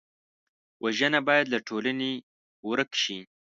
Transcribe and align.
وژنه 0.83 1.19
باید 1.27 1.45
له 1.53 1.59
ټولنې 1.67 2.11
ورک 2.67 2.91
شي 3.03 3.19